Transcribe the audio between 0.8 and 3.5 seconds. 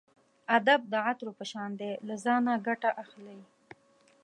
د عطرو په شان دی له ځانه ګټه اخلئ.